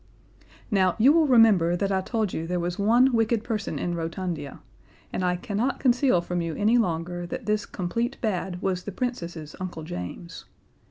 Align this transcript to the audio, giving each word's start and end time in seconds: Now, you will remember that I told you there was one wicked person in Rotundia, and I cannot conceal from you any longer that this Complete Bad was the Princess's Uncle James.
Now, 0.71 0.95
you 0.97 1.13
will 1.13 1.27
remember 1.27 1.75
that 1.75 1.91
I 1.91 2.01
told 2.01 2.33
you 2.33 2.47
there 2.47 2.59
was 2.59 2.79
one 2.79 3.13
wicked 3.13 3.43
person 3.43 3.77
in 3.77 3.93
Rotundia, 3.93 4.59
and 5.13 5.23
I 5.23 5.35
cannot 5.35 5.79
conceal 5.79 6.21
from 6.21 6.41
you 6.41 6.55
any 6.55 6.79
longer 6.79 7.27
that 7.27 7.45
this 7.45 7.67
Complete 7.67 8.17
Bad 8.19 8.63
was 8.63 8.85
the 8.85 8.91
Princess's 8.91 9.55
Uncle 9.59 9.83
James. 9.83 10.45